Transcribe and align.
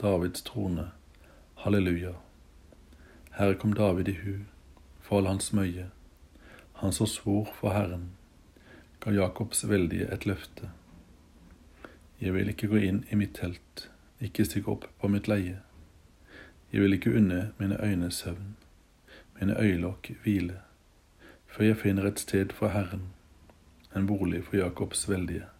Davids 0.00 0.42
trone. 0.42 0.90
Halleluja. 1.54 2.14
Herre 3.30 3.54
kom 3.54 3.74
David 3.74 4.08
i 4.08 4.12
hu, 4.12 4.38
for 5.00 5.18
all 5.18 5.26
hans 5.26 5.52
møye. 5.52 5.90
Han 6.80 6.92
som 6.96 7.06
svor 7.06 7.50
for 7.58 7.76
Herren, 7.76 8.06
ga 9.00 9.12
Jakobs 9.12 9.68
veldige 9.68 10.08
et 10.14 10.24
løfte. 10.26 10.70
Jeg 12.20 12.32
vil 12.34 12.48
ikke 12.48 12.70
gå 12.72 12.80
inn 12.80 13.04
i 13.10 13.18
mitt 13.20 13.34
telt, 13.36 13.90
ikke 14.16 14.48
stikke 14.48 14.72
opp 14.72 14.86
på 15.00 15.12
mitt 15.12 15.28
leie. 15.28 15.58
Jeg 16.72 16.80
vil 16.80 16.96
ikke 16.96 17.12
unne 17.12 17.52
mine 17.58 17.76
øyne 17.84 18.10
søvn, 18.10 18.56
mine 19.40 19.60
øyelokk 19.60 20.14
hvile, 20.22 20.62
før 21.46 21.64
jeg 21.64 21.82
finner 21.84 22.08
et 22.08 22.20
sted 22.20 22.56
for 22.56 22.72
Herren, 22.72 23.10
en 23.96 24.08
bolig 24.08 24.40
for 24.44 24.56
Jakobs 24.56 25.04
veldige. 25.08 25.50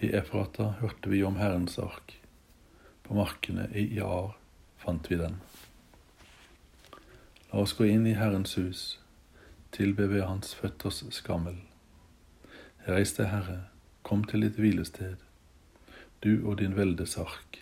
I 0.00 0.10
Efrata 0.10 0.72
hørte 0.82 1.10
vi 1.10 1.22
om 1.22 1.36
Herrens 1.36 1.78
ark. 1.78 2.19
På 3.10 3.16
markene 3.16 3.64
i 3.74 3.96
Jar 3.96 4.36
fant 4.78 5.08
vi 5.10 5.16
den. 5.18 5.40
La 7.50 7.58
oss 7.58 7.72
gå 7.74 7.88
inn 7.90 8.04
i 8.06 8.12
Herrens 8.14 8.52
hus, 8.54 8.82
tilbe 9.74 10.06
ved 10.12 10.22
Hans 10.22 10.52
føtters 10.54 11.00
skammel. 11.16 11.56
Reis 12.86 13.16
deg, 13.16 13.32
Herre, 13.32 13.56
kom 14.06 14.22
til 14.30 14.46
ditt 14.46 14.62
hvilested, 14.62 15.18
du 16.22 16.46
og 16.46 16.60
din 16.62 16.78
veldes 16.78 17.16
ark. 17.18 17.58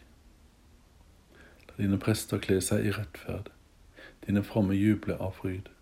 La 1.71 1.81
dine 1.81 1.97
prester 1.97 2.45
kle 2.45 2.61
seg 2.61 2.85
i 2.85 2.93
rettferd, 2.93 3.49
dine 4.29 4.45
fromme 4.45 4.77
juble 4.77 5.17
av 5.17 5.41
fryd. 5.41 5.73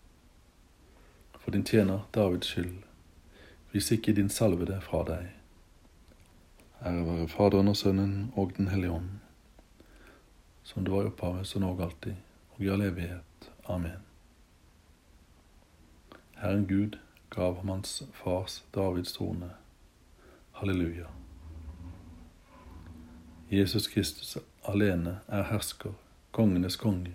For 1.43 1.51
din 1.51 1.67
tjener 1.67 2.07
Davids 2.15 2.55
skyld, 2.55 2.87
vis 3.75 3.91
ikke 3.91 4.15
din 4.15 4.31
salvede 4.31 4.79
fra 4.87 5.03
deg. 5.11 5.31
Ære 6.87 7.07
være 7.11 7.31
Faderen 7.35 7.75
og 7.75 7.83
Sønnen 7.83 8.29
og 8.39 8.55
Den 8.55 8.71
hellige 8.71 9.01
ånd, 9.03 9.17
som 10.67 10.85
det 10.85 10.91
var 10.91 11.03
i 11.03 11.07
opphavet, 11.07 11.47
så 11.47 11.61
nå 11.63 11.69
og 11.71 11.81
alltid, 11.85 12.15
og 12.57 12.63
i 12.65 12.69
all 12.69 12.83
evighet. 12.83 13.51
Amen. 13.71 14.01
Herren 16.41 16.67
Gud 16.67 16.97
gav 17.31 17.55
ham 17.57 17.69
hans 17.69 18.03
fars 18.15 18.65
Davids 18.75 19.13
trone. 19.13 19.51
Halleluja. 20.59 21.07
Jesus 23.51 23.87
Kristus 23.87 24.39
alene 24.67 25.21
er 25.29 25.47
hersker, 25.53 25.95
kongenes 26.35 26.77
konge 26.77 27.15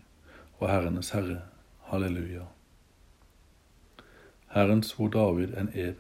og 0.60 0.70
herrenes 0.72 1.12
herre. 1.12 1.42
Halleluja. 1.92 2.46
Herren 4.56 4.84
svor 4.84 5.12
David 5.12 5.58
en 5.60 5.74
ed, 5.76 6.00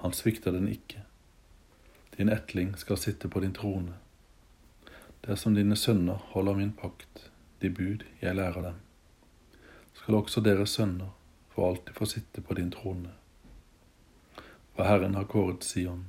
han 0.00 0.12
svikter 0.12 0.56
den 0.56 0.72
ikke. 0.72 1.04
Din 2.16 2.32
etling 2.32 2.78
skal 2.78 2.96
sitte 2.96 3.28
på 3.28 3.44
din 3.44 3.52
trone. 3.52 3.92
Dersom 5.22 5.54
dine 5.54 5.76
sønner 5.78 6.18
holder 6.32 6.56
min 6.58 6.72
pakt, 6.74 7.28
de 7.62 7.68
bud 7.70 8.02
jeg 8.20 8.34
lærer 8.34 8.62
dem, 8.62 8.80
skal 9.94 10.16
også 10.18 10.42
deres 10.42 10.74
sønner 10.74 11.12
for 11.52 11.68
alltid 11.68 11.94
få 11.94 12.08
sitte 12.10 12.42
på 12.42 12.56
din 12.58 12.72
trone. 12.74 13.12
For 14.74 14.88
Herren 14.88 15.14
har 15.14 15.28
kåret 15.30 15.62
Sion, 15.64 16.06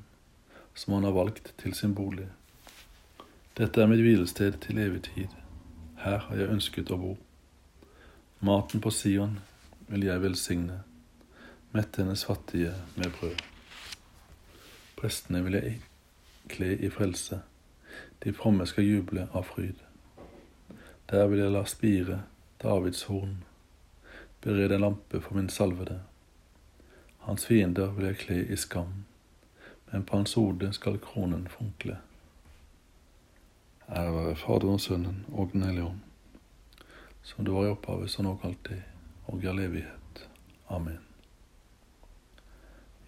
som 0.74 0.94
han 0.94 1.04
har 1.04 1.14
valgt 1.14 1.54
til 1.62 1.76
sin 1.78 1.94
bolig. 1.94 2.26
Dette 3.58 3.84
er 3.84 3.92
mitt 3.92 4.02
hvilested 4.02 4.58
til 4.66 4.82
evig 4.82 5.04
tid. 5.12 5.30
Her 6.02 6.18
har 6.26 6.40
jeg 6.40 6.50
ønsket 6.50 6.90
å 6.90 6.98
bo. 6.98 7.14
Maten 8.42 8.82
på 8.82 8.90
Sion 8.90 9.38
vil 9.92 10.08
jeg 10.08 10.26
velsigne, 10.26 10.82
mette 11.72 12.02
hennes 12.02 12.26
fattige 12.26 12.74
med 12.98 13.14
brød. 13.20 13.38
Prestene 14.98 15.46
vil 15.46 15.60
jeg 15.60 15.80
kle 16.50 16.74
i 16.82 16.90
frelse, 16.90 17.44
de 18.24 18.34
fromme 18.34 18.66
skal 18.66 18.84
juble 18.84 19.28
av 19.34 19.44
fryd. 19.44 19.80
Der 21.12 21.28
vil 21.28 21.40
jeg 21.40 21.52
la 21.52 21.64
spire 21.66 22.22
Davids 22.64 23.04
horn, 23.04 23.44
berede 24.42 24.76
en 24.76 24.82
lampe 24.82 25.22
for 25.22 25.36
min 25.36 25.50
salvede. 25.50 26.00
Hans 27.20 27.46
fiender 27.46 27.92
vil 27.92 28.06
jeg 28.06 28.18
kle 28.18 28.40
i 28.48 28.56
skam, 28.56 29.04
men 29.92 30.04
på 30.04 30.18
hans 30.18 30.34
hode 30.34 30.74
skal 30.74 31.00
kronen 31.00 31.48
funkle. 31.48 31.98
Ære 33.90 34.16
være 34.16 34.36
Faderen, 34.36 34.80
Sønnen 34.80 35.26
og 35.32 35.50
Den 35.54 35.64
hellige 35.64 35.86
ånd, 35.86 36.00
som 37.22 37.46
det 37.46 37.54
var 37.54 37.66
i 37.66 37.76
opphavet, 37.76 38.10
som 38.10 38.26
nok 38.26 38.44
alltid, 38.44 38.82
og 39.28 39.44
i 39.44 39.48
all 39.48 39.60
evighet. 39.60 40.30
Amen. 40.70 41.00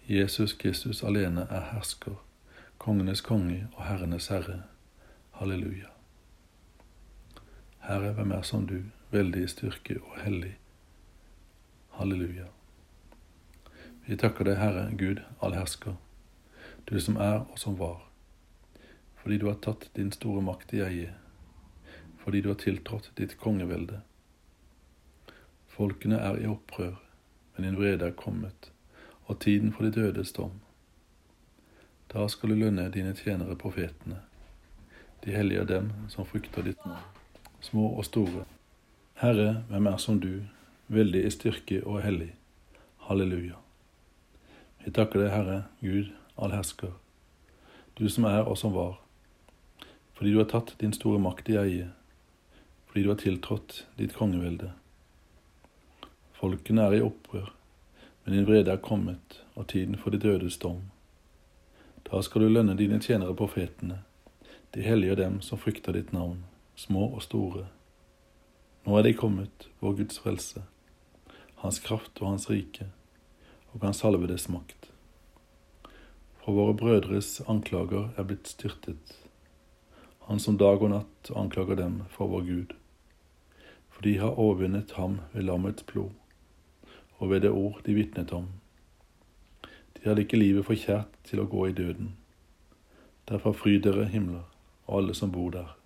Jesus 0.08 0.52
Kristus 0.52 1.02
alene 1.02 1.46
er 1.50 1.72
hersker 1.72 2.20
kongenes 2.78 3.20
konge 3.20 3.68
og 3.74 3.84
herrenes 3.84 4.28
herre. 4.28 4.62
Halleluja. 5.36 5.86
Herre, 7.78 8.12
hvem 8.12 8.30
er 8.32 8.42
som 8.42 8.62
du, 8.66 8.78
veldig 9.12 9.42
i 9.44 9.48
styrke 9.52 9.98
og 10.00 10.14
hellig. 10.22 10.54
Halleluja. 11.98 12.46
Vi 14.06 14.16
takker 14.16 14.48
deg, 14.48 14.56
Herre 14.56 14.86
Gud 14.96 15.18
allhersker, 15.44 15.98
du 16.88 16.96
som 17.04 17.18
er 17.20 17.42
og 17.42 17.58
som 17.60 17.76
var, 17.76 17.98
fordi 19.20 19.36
du 19.42 19.44
har 19.50 19.58
tatt 19.60 19.90
din 19.98 20.08
store 20.14 20.40
makt 20.46 20.72
i 20.72 20.80
eie, 20.86 21.10
fordi 22.22 22.40
du 22.40 22.48
har 22.48 22.56
tiltrådt 22.62 23.10
ditt 23.20 23.34
kongevelde. 23.42 23.98
Folkene 25.68 26.22
er 26.30 26.40
i 26.40 26.48
opprør, 26.48 26.94
men 27.52 27.68
din 27.68 27.76
vrede 27.76 28.08
er 28.08 28.16
kommet, 28.16 28.70
og 29.26 29.36
tiden 29.44 29.76
for 29.76 29.84
de 29.84 29.92
dødes 30.00 30.32
dom. 30.32 30.56
Da 32.08 32.24
skal 32.32 32.56
du 32.56 32.62
lønne 32.62 32.88
dine 32.96 33.12
tjenere 33.12 33.58
profetene. 33.60 34.22
De 35.26 35.34
hellige 35.34 35.60
er 35.60 35.66
dem 35.66 35.88
som 36.08 36.26
frykter 36.26 36.62
ditt 36.62 36.84
navn, 36.86 37.02
små 37.60 37.88
og 37.98 38.04
store. 38.06 38.44
Herre, 39.18 39.64
hvem 39.68 39.88
er 39.90 39.96
som 39.98 40.20
du, 40.22 40.44
veldig 40.86 41.24
i 41.26 41.32
styrke 41.34 41.80
og 41.82 41.98
hellig. 42.04 42.30
Halleluja. 43.08 43.58
Vi 44.84 44.94
takker 44.94 45.24
deg, 45.24 45.32
Herre, 45.34 45.58
Gud 45.82 46.12
allhersker, 46.38 46.94
du 47.98 48.06
som 48.12 48.28
er 48.28 48.46
og 48.46 48.58
som 48.60 48.74
var, 48.76 49.00
fordi 50.14 50.32
du 50.32 50.38
har 50.38 50.50
tatt 50.52 50.74
din 50.80 50.94
store 50.94 51.18
makt 51.18 51.50
i 51.50 51.58
eie, 51.58 51.90
fordi 52.86 53.02
du 53.02 53.10
har 53.10 53.20
tiltrådt 53.20 53.82
ditt 53.98 54.14
kongevelde. 54.14 54.70
Folkene 56.38 56.86
er 56.86 56.98
i 56.98 57.04
opprør, 57.04 57.50
men 58.24 58.36
din 58.36 58.46
vrede 58.46 58.72
er 58.72 58.84
kommet, 58.84 59.40
og 59.54 59.66
tiden 59.72 59.96
for 59.98 60.14
de 60.14 60.20
dødes 60.22 60.58
dom. 60.62 60.84
Da 62.06 62.22
skal 62.22 62.44
du 62.44 62.52
lønne 62.52 62.76
dine 62.78 63.00
tjenere 63.02 63.34
profetene, 63.34 64.04
de 64.76 64.84
helliger 64.84 65.16
dem 65.16 65.38
som 65.40 65.56
frykter 65.58 65.96
ditt 65.96 66.10
navn, 66.12 66.42
små 66.76 67.06
og 67.16 67.22
store. 67.24 67.62
Nå 68.84 68.98
er 68.98 69.06
de 69.06 69.14
kommet, 69.16 69.70
vår 69.80 69.96
Guds 70.02 70.20
frelse, 70.20 70.66
Hans 71.62 71.80
kraft 71.80 72.20
og 72.20 72.34
Hans 72.34 72.50
rike, 72.52 72.90
og 73.72 73.86
Hans 73.86 74.02
salvedes 74.04 74.44
makt. 74.52 74.90
For 76.42 76.52
våre 76.52 76.76
brødres 76.76 77.40
anklager 77.48 78.12
er 78.20 78.28
blitt 78.28 78.52
styrtet, 78.52 79.16
han 80.28 80.42
som 80.42 80.60
dag 80.60 80.84
og 80.84 80.92
natt 80.92 81.32
anklager 81.32 81.80
dem 81.80 82.02
for 82.12 82.28
vår 82.28 82.44
Gud. 82.44 82.76
For 83.88 84.04
de 84.04 84.18
har 84.20 84.36
overvunnet 84.36 84.92
ham 85.00 85.22
ved 85.32 85.48
lammets 85.48 85.88
blod, 85.88 86.12
og 87.16 87.32
ved 87.32 87.48
det 87.48 87.56
ord 87.56 87.80
de 87.88 87.96
vitnet 87.96 88.36
om 88.36 88.52
de 89.96 90.10
hadde 90.10 90.22
ikke 90.22 90.38
livet 90.38 90.62
for 90.62 90.78
kjært 90.78 91.16
til 91.26 91.40
å 91.42 91.48
gå 91.50 91.64
i 91.66 91.72
døden. 91.74 92.12
Derfor 93.26 93.56
fryd 93.58 93.80
dere 93.82 94.04
himler, 94.06 94.44
og 94.86 94.98
alle 94.98 95.14
som 95.14 95.32
bor 95.32 95.50
der. 95.50 95.76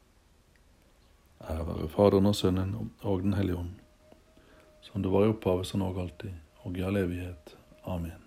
Ære 1.41 1.67
være 1.67 1.88
Faderen 1.88 2.26
og 2.26 2.37
Sønnen 2.37 2.91
og 3.00 3.23
Den 3.23 3.32
hellige 3.32 3.56
ånd, 3.56 3.75
som 4.81 5.02
det 5.02 5.12
var 5.12 5.25
i 5.25 5.32
opphavet, 5.32 5.75
nå 5.75 5.88
og 5.88 6.00
alltid, 6.00 6.31
og 6.62 6.79
i 6.79 6.85
all 6.85 6.97
evighet. 6.97 7.56
Amen. 7.85 8.23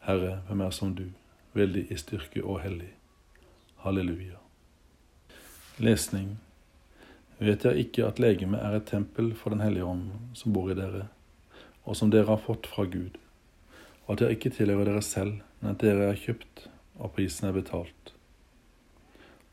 Herre, 0.00 0.40
hvem 0.46 0.60
er 0.60 0.70
som 0.70 0.94
du, 0.94 1.04
veldig 1.52 1.86
i 1.90 1.96
styrke 1.96 2.44
og 2.44 2.60
hellig. 2.62 2.92
Halleluja. 3.82 4.38
Lesning. 5.78 6.38
Vet 7.38 7.64
jeg 7.64 7.86
ikke 7.86 8.06
at 8.06 8.18
legemet 8.18 8.60
er 8.60 8.76
et 8.76 8.86
tempel 8.86 9.34
for 9.34 9.50
Den 9.50 9.60
hellige 9.60 9.84
ånd 9.84 10.10
som 10.34 10.52
bor 10.52 10.70
i 10.70 10.74
dere, 10.74 11.08
og 11.84 11.96
som 11.96 12.10
dere 12.10 12.26
har 12.26 12.42
fått 12.46 12.66
fra 12.66 12.84
Gud? 12.84 13.18
og 14.08 14.14
at 14.14 14.22
dere 14.22 14.34
ikke 14.38 14.50
tilhører 14.56 14.88
dere 14.88 15.04
selv, 15.04 15.42
men 15.60 15.74
at 15.74 15.82
dere 15.84 16.06
er 16.08 16.16
kjøpt, 16.16 16.64
og 16.96 17.12
prisen 17.12 17.50
er 17.50 17.52
betalt. 17.52 18.14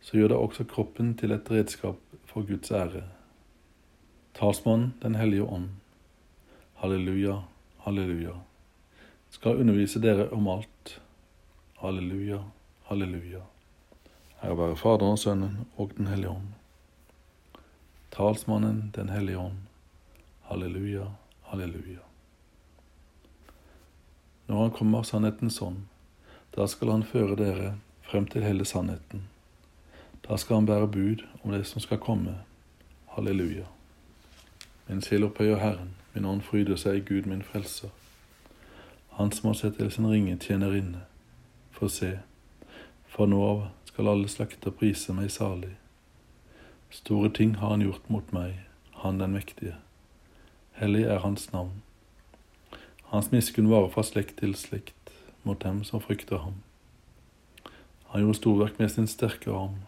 Så 0.06 0.19
gjør 0.19 0.28
det 0.28 0.38
også 0.38 0.63
kroppen 0.69 1.16
til 1.18 1.34
et 1.34 1.48
redskap 1.50 1.98
for 2.30 2.46
Guds 2.46 2.69
ære. 2.72 3.02
Talsmannen 4.38 4.94
Den 5.02 5.16
hellige 5.16 5.44
ånd, 5.44 5.69
halleluja, 6.75 7.40
halleluja, 7.86 8.36
skal 9.30 9.57
undervise 9.63 10.02
dere 10.02 10.30
om 10.30 10.48
alt. 10.48 11.02
Halleluja, 11.81 12.44
halleluja. 12.86 13.42
Ære 14.44 14.57
være 14.57 14.78
Faderen 14.78 15.18
Sønnen 15.18 15.68
og 15.78 15.98
Den 15.98 16.08
hellige 16.08 16.30
ånd. 16.30 16.54
Talsmannen 18.12 18.92
Den 18.96 19.10
hellige 19.10 19.40
ånd, 19.40 19.58
halleluja, 20.42 21.06
halleluja. 21.42 22.04
Når 24.48 24.62
han 24.62 24.72
kommer 24.72 25.04
sannhetens 25.04 25.62
ånd, 25.62 25.88
da 26.56 26.68
skal 26.68 26.92
han 26.92 27.04
føre 27.04 27.36
dere 27.36 27.78
frem 28.04 28.28
til 28.28 28.44
hele 28.44 28.66
sannheten. 28.66 29.31
Da 30.30 30.38
skal 30.38 30.56
han 30.56 30.66
bære 30.66 30.88
bud 30.88 31.25
om 31.44 31.51
det 31.51 31.68
som 31.68 31.81
skal 31.81 31.98
komme. 31.98 32.38
Halleluja. 33.06 33.66
Min 34.88 35.01
sjel 35.01 35.24
opphøyer 35.24 35.57
Herren, 35.57 35.95
min 36.13 36.25
ånd 36.25 36.42
fryder 36.42 36.75
seg 36.75 36.98
i 36.98 37.06
Gud 37.06 37.30
min 37.30 37.44
frelser. 37.44 37.89
Han 39.18 39.31
som 39.31 39.48
har 39.48 39.54
sett 39.54 39.77
til 39.77 39.92
sin 39.92 40.10
ringe 40.10 40.38
tjenerinne. 40.42 41.06
For 41.72 41.88
se, 41.88 42.19
for 43.07 43.30
nå 43.30 43.42
av 43.44 43.63
skal 43.86 44.10
alle 44.12 44.27
slakter 44.27 44.74
prise 44.74 45.13
meg 45.13 45.31
salig. 45.31 45.75
Store 46.89 47.30
ting 47.30 47.56
har 47.62 47.69
han 47.69 47.86
gjort 47.86 48.10
mot 48.10 48.33
meg, 48.33 48.60
han 49.04 49.19
den 49.19 49.38
mektige. 49.38 49.75
Hellig 50.75 51.04
er 51.04 51.19
hans 51.24 51.51
navn. 51.54 51.81
Hans 53.13 53.31
miskunn 53.31 53.69
varer 53.69 53.92
fra 53.94 54.04
slekt 54.04 54.39
til 54.42 54.56
slekt 54.56 55.12
mot 55.44 55.62
dem 55.62 55.83
som 55.83 56.01
frykter 56.01 56.42
ham. 56.44 56.63
Han 58.10 58.22
gjorde 58.22 58.38
storverk 58.42 58.80
med 58.80 58.89
sin 58.89 59.07
sterke 59.07 59.51
arm. 59.51 59.83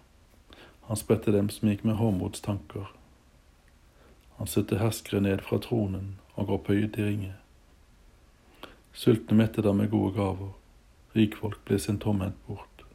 Han 0.88 0.98
spredte 0.98 1.32
dem 1.32 1.50
som 1.50 1.70
gikk 1.70 1.84
med 1.84 2.00
hårmodstanker. 2.00 2.92
Han 4.38 4.48
støtte 4.48 4.80
herskere 4.80 5.22
ned 5.22 5.42
fra 5.44 5.60
tronen 5.60 6.16
og 6.36 6.54
opphøyet 6.54 6.98
i 6.98 7.04
ringe. 7.04 7.34
Sultne 8.94 9.38
mettet 9.38 9.66
ham 9.66 9.82
med 9.82 9.92
gode 9.92 10.14
gaver, 10.16 10.54
rikfolk 11.16 11.60
ble 11.66 11.80
sin 11.80 12.00
tomhendt 12.00 12.40
bort. 12.48 12.86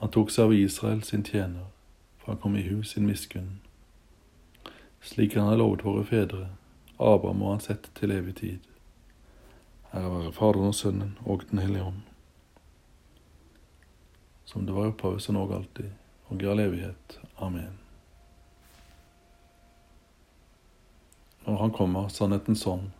Han 0.00 0.10
tok 0.10 0.32
seg 0.34 0.48
av 0.48 0.54
Israel 0.56 1.02
sin 1.06 1.22
tjener, 1.24 1.70
for 2.18 2.32
han 2.34 2.40
kom 2.42 2.56
i 2.56 2.66
hus 2.66 2.92
sin 2.92 3.06
miskunn. 3.06 3.60
Slik 5.00 5.36
han 5.36 5.48
har 5.48 5.60
lovet 5.60 5.84
våre 5.84 6.04
fedre, 6.04 6.48
Abraham 6.98 7.42
og 7.42 7.54
han 7.54 7.76
ett 7.76 7.90
til 7.94 8.12
evig 8.12 8.34
tid. 8.40 8.70
Ære 9.94 10.10
være 10.10 10.32
Faderen 10.32 10.72
og 10.72 10.74
Sønnen 10.74 11.18
og 11.24 11.44
Den 11.50 11.58
hellige 11.58 11.84
ånd. 11.84 12.02
Som 14.44 14.66
det 14.66 14.74
var 14.74 14.90
opphavet, 14.90 15.22
så 15.22 15.32
nå 15.32 15.44
alltid, 15.52 15.92
og 16.28 16.42
i 16.42 16.46
all 16.46 16.60
evighet. 16.60 17.20
Amen. 17.36 17.78
Når 21.46 21.56
Han 21.56 21.70
kommer, 21.70 22.08
sannhetens 22.08 22.66
ånd, 22.66 22.90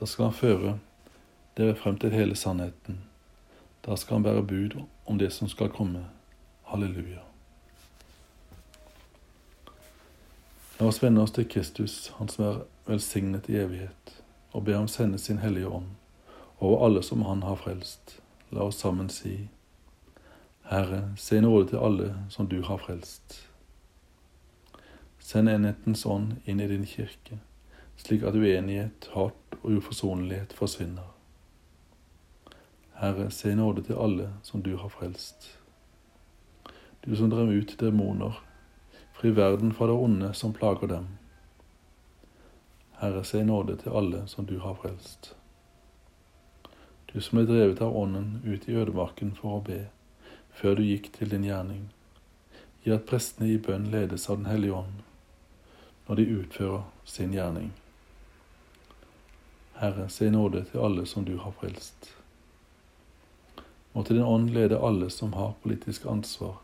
da 0.00 0.06
skal 0.06 0.24
Han 0.24 0.34
føre 0.34 0.78
dere 1.56 1.76
frem 1.76 1.98
til 1.98 2.12
hele 2.12 2.36
sannheten. 2.36 3.00
Da 3.86 3.96
skal 3.96 4.14
Han 4.14 4.22
bære 4.22 4.42
bud 4.46 4.82
om 5.06 5.18
det 5.18 5.32
som 5.32 5.48
skal 5.48 5.68
komme. 5.68 6.04
Halleluja. 6.62 7.24
La 10.80 10.86
oss 10.86 11.02
vende 11.02 11.22
oss 11.22 11.30
til 11.30 11.48
Kristus, 11.48 12.12
Han 12.18 12.28
som 12.28 12.44
er 12.44 12.62
velsignet 12.86 13.48
i 13.48 13.56
evighet, 13.56 14.22
og 14.52 14.64
be 14.64 14.74
Ham 14.74 14.88
sende 14.88 15.18
sin 15.18 15.38
Hellige 15.38 15.68
Ånd 15.68 15.90
over 16.60 16.86
alle 16.86 17.02
som 17.02 17.22
Han 17.22 17.42
har 17.42 17.56
frelst. 17.56 18.20
La 18.50 18.60
oss 18.60 18.76
sammen 18.76 19.08
si, 19.08 19.48
Herre, 20.72 21.12
se 21.16 21.40
nåde 21.40 21.68
til 21.68 21.76
alle 21.76 22.14
som 22.32 22.46
du 22.48 22.62
har 22.62 22.78
frelst. 22.80 23.34
Send 25.20 25.50
enhetens 25.52 26.06
ånd 26.08 26.38
inn 26.48 26.62
i 26.64 26.68
din 26.70 26.86
kirke, 26.88 27.36
slik 28.00 28.24
at 28.24 28.38
uenighet, 28.40 29.10
hat 29.12 29.58
og 29.58 29.68
uforsonlighet 29.76 30.56
forsvinner. 30.56 31.12
Herre, 33.02 33.28
se 33.30 33.52
nåde 33.54 33.84
til 33.84 34.00
alle 34.00 34.30
som 34.48 34.64
du 34.64 34.72
har 34.80 34.88
frelst. 34.88 35.58
Du 37.04 37.12
som 37.20 37.28
drev 37.28 37.52
ut 37.52 37.76
demoner, 37.80 38.40
fri 39.12 39.36
verden 39.36 39.76
fra 39.76 39.92
det 39.92 40.00
onde 40.08 40.32
som 40.32 40.56
plager 40.56 40.88
dem. 40.88 41.08
Herre, 43.04 43.24
se 43.28 43.44
nåde 43.44 43.76
til 43.76 43.92
alle 43.92 44.24
som 44.26 44.48
du 44.48 44.58
har 44.58 44.80
frelst. 44.80 45.34
Du 47.12 47.20
som 47.20 47.42
ble 47.42 47.50
drevet 47.50 47.84
av 47.84 47.92
Ånden 47.92 48.38
ut 48.46 48.68
i 48.68 48.72
ødemarken 48.72 49.36
for 49.36 49.58
å 49.58 49.66
be, 49.66 49.90
før 50.52 50.74
du 50.78 50.82
gikk 50.86 51.12
til 51.16 51.30
din 51.30 51.44
gjerning. 51.44 51.88
Gi 52.84 52.92
at 52.94 53.06
prestene 53.06 53.48
i 53.52 53.58
bønn 53.58 53.90
ledes 53.90 54.28
av 54.30 54.40
Den 54.42 54.50
hellige 54.50 54.74
ånd 54.82 55.00
når 56.06 56.18
de 56.18 56.24
utfører 56.34 56.82
sin 57.04 57.32
gjerning. 57.32 57.70
Herre, 59.78 60.08
se 60.08 60.30
nåde 60.30 60.64
til 60.64 60.82
alle 60.82 61.06
som 61.06 61.24
du 61.24 61.36
har 61.38 61.54
frelst. 61.60 62.10
Måtte 63.92 64.14
din 64.14 64.22
ånd 64.22 64.50
lede 64.50 64.78
alle 64.78 65.10
som 65.10 65.32
har 65.32 65.54
politisk 65.62 66.06
ansvar, 66.06 66.56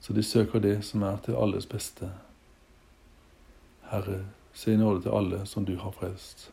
så 0.00 0.12
de 0.12 0.22
søker 0.22 0.60
det 0.60 0.82
som 0.84 1.02
er 1.02 1.16
til 1.24 1.34
alles 1.34 1.66
beste. 1.66 2.10
Herre, 3.90 4.24
se 4.52 4.76
nåde 4.76 5.02
til 5.02 5.10
alle 5.10 5.46
som 5.46 5.64
du 5.64 5.76
har 5.76 5.90
frelst. 5.90 6.50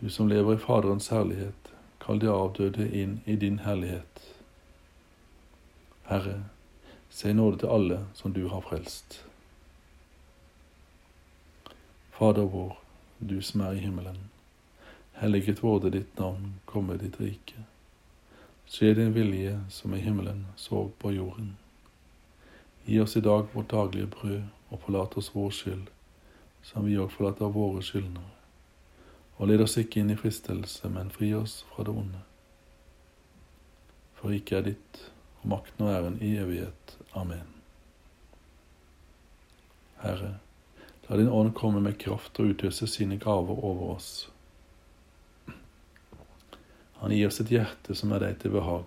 Du 0.00 0.10
som 0.10 0.28
lever 0.28 0.54
i 0.54 0.58
Faderens 0.58 1.08
herlighet, 1.08 1.72
kall 2.00 2.18
de 2.18 2.30
avdøde 2.30 2.88
inn 2.90 3.20
i 3.24 3.36
din 3.36 3.58
herlighet. 3.58 4.31
Herre, 6.04 6.44
se 7.10 7.32
nåde 7.32 7.58
til 7.58 7.72
alle 7.72 8.06
som 8.14 8.32
du 8.32 8.46
har 8.48 8.60
frelst. 8.60 9.24
Fader 12.10 12.42
vår, 12.42 12.78
du 13.18 13.40
som 13.42 13.60
er 13.60 13.72
i 13.72 13.84
himmelen. 13.84 14.18
Helliget 15.12 15.62
vorde 15.62 15.90
ditt 15.90 16.18
navn, 16.18 16.54
komme 16.64 16.96
ditt 16.98 17.20
rike. 17.20 17.64
Skje 18.66 18.94
din 18.94 19.14
vilje 19.14 19.60
som 19.70 19.94
i 19.94 20.00
himmelen, 20.00 20.46
så 20.56 20.88
på 20.98 21.12
jorden. 21.12 21.56
Gi 22.84 23.00
oss 23.00 23.16
i 23.16 23.20
dag 23.20 23.46
vårt 23.52 23.70
daglige 23.70 24.06
brød, 24.06 24.42
og 24.70 24.80
forlat 24.80 25.16
oss 25.16 25.34
vår 25.34 25.50
skyld, 25.50 25.88
som 26.62 26.86
vi 26.86 26.96
òg 26.98 27.10
forlater 27.12 27.52
våre 27.52 27.82
skyldnere. 27.84 28.30
Og 29.36 29.48
led 29.50 29.60
oss 29.62 29.76
ikke 29.76 30.00
inn 30.00 30.10
i 30.14 30.16
fristelse, 30.16 30.88
men 30.88 31.10
fri 31.12 31.32
oss 31.34 31.62
fra 31.70 31.84
det 31.84 31.92
onde. 31.92 32.22
For 34.16 34.32
riket 34.32 34.58
er 34.58 34.66
ditt, 34.70 35.02
og 35.42 35.48
makten 35.48 35.86
og 35.86 35.92
æren 35.94 36.18
i 36.22 36.36
evighet. 36.38 36.96
Amen. 37.14 37.48
Herre, 40.02 40.36
la 41.08 41.16
din 41.18 41.28
ånd 41.28 41.54
komme 41.54 41.80
med 41.80 41.98
kraft 41.98 42.40
og 42.40 42.54
utøse 42.54 42.86
sine 42.86 43.18
gaver 43.18 43.64
over 43.64 43.94
oss. 43.96 44.28
Han 47.02 47.10
gir 47.10 47.26
oss 47.26 47.40
et 47.42 47.50
hjerte 47.50 47.94
som 47.98 48.14
er 48.14 48.22
deg 48.22 48.38
til 48.42 48.54
behag, 48.54 48.86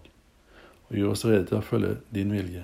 og 0.87 0.95
gjør 0.95 1.11
oss 1.11 1.25
rede 1.27 1.47
til 1.49 1.59
å 1.59 1.65
følge 1.67 1.97
din 2.15 2.31
vilje. 2.31 2.63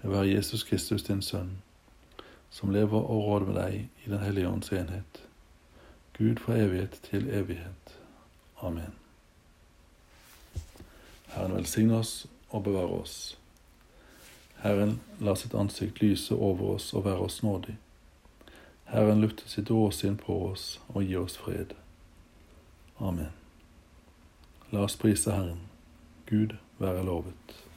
Det 0.00 0.10
være 0.10 0.32
Jesus 0.32 0.64
Kristus, 0.66 1.04
din 1.06 1.22
Sønn, 1.22 1.58
som 2.50 2.72
lever 2.74 2.98
og 2.98 3.26
råder 3.26 3.50
med 3.50 3.60
deg 3.60 4.06
i 4.06 4.10
Den 4.10 4.24
hellige 4.24 4.48
ånds 4.48 4.72
enhet, 4.72 5.22
Gud 6.18 6.42
fra 6.42 6.58
evighet 6.58 6.98
til 7.06 7.30
evighet. 7.30 7.94
Amen. 8.62 8.99
Herren 11.30 11.56
velsigne 11.56 11.98
oss 11.98 12.26
og 12.50 12.64
bevare 12.64 13.00
oss. 13.02 13.38
Herren 14.60 15.00
la 15.20 15.34
sitt 15.34 15.54
ansikt 15.54 16.02
lyse 16.02 16.34
over 16.34 16.74
oss 16.74 16.92
og 16.94 17.04
være 17.04 17.26
oss 17.26 17.42
nådig. 17.42 17.76
Herren 18.90 19.20
lufte 19.20 19.48
sitt 19.48 19.70
åsyn 19.70 20.16
på 20.18 20.36
oss 20.50 20.80
og 20.88 21.04
gi 21.04 21.16
oss 21.16 21.38
fred. 21.38 21.74
Amen. 22.98 23.30
La 24.70 24.84
oss 24.84 24.96
prise 24.96 25.32
Herren. 25.32 25.60
Gud 26.26 26.56
være 26.78 27.04
lovet. 27.04 27.69